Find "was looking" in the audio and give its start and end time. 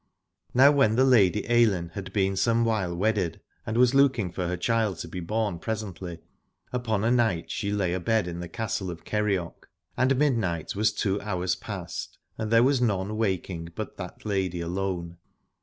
3.77-4.31